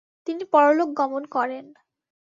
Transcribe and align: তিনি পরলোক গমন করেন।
তিনি 0.27 0.43
পরলোক 0.53 0.89
গমন 0.93 1.23
করেন। 1.27 1.65